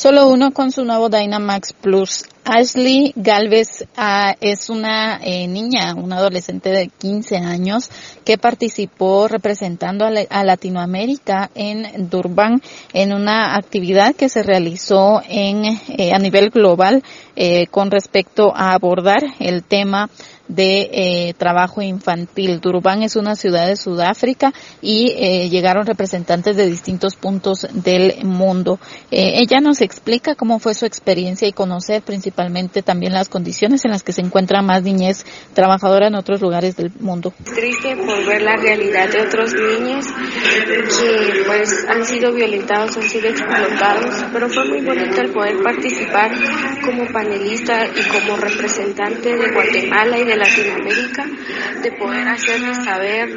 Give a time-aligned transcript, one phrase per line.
[0.00, 2.24] Solo uno con su nuevo Dynamax Plus.
[2.42, 7.90] Ashley Galvez uh, es una eh, niña, una adolescente de 15 años
[8.24, 12.62] que participó representando a, a Latinoamérica en Durban
[12.94, 17.02] en una actividad que se realizó en, eh, a nivel global
[17.36, 20.08] eh, con respecto a abordar el tema
[20.50, 22.60] de eh, trabajo infantil.
[22.60, 28.80] Durban es una ciudad de Sudáfrica y eh, llegaron representantes de distintos puntos del mundo.
[29.10, 33.92] Eh, ella nos explica cómo fue su experiencia y conocer principalmente también las condiciones en
[33.92, 35.24] las que se encuentra más niñez
[35.54, 37.32] trabajadora en otros lugares del mundo.
[37.44, 43.28] Triste por ver la realidad de otros niños que pues han sido violentados, han sido
[43.28, 46.32] explotados, pero fue muy bonito el poder participar
[46.84, 51.24] como panelista y como representante de Guatemala y de Latinoamérica,
[51.82, 53.28] de poder hacerles saber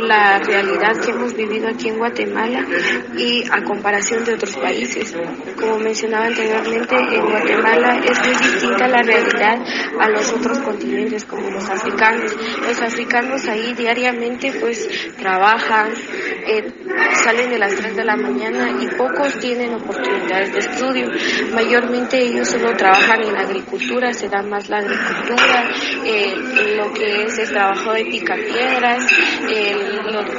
[0.00, 2.64] la realidad que hemos vivido aquí en Guatemala
[3.16, 5.14] y a comparación de otros países.
[5.58, 9.58] Como mencionaba anteriormente, en Guatemala es muy distinta la realidad
[10.00, 12.34] a los otros continentes como los africanos.
[12.66, 15.88] Los africanos ahí diariamente pues trabajan,
[16.46, 16.62] eh,
[17.14, 21.10] salen de las 3 de la mañana y pocos tienen oportunidades de estudio.
[21.52, 25.70] Mayormente ellos solo trabajan en agricultura, se da más la agricultura,
[26.04, 29.02] eh, lo que es el trabajo de picapiedras,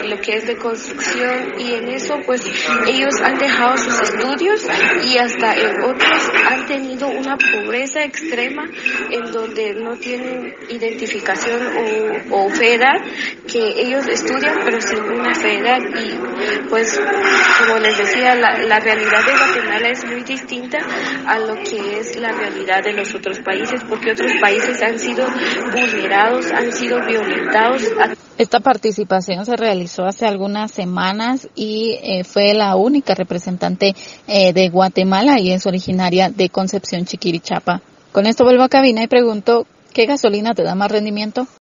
[0.05, 2.45] lo, que es de construcción y en eso pues
[2.87, 4.65] ellos han dejado sus estudios
[5.03, 8.63] y hasta en otros han tenido una pobreza extrema
[9.11, 11.61] en donde no tienen identificación
[12.29, 12.49] o, o
[13.47, 16.99] que ellos estudian pero sin una fe y pues
[17.59, 20.79] como les decía la, la realidad de Guatemala es muy distinta
[21.27, 25.25] a lo que es la realidad de los otros países porque otros países han sido
[28.37, 33.95] Esta participación se realizó hace algunas semanas y eh, fue la única representante
[34.27, 37.81] eh, de Guatemala y es originaria de Concepción Chiquirichapa.
[38.11, 41.47] Con esto vuelvo a cabina y pregunto, ¿qué gasolina te da más rendimiento?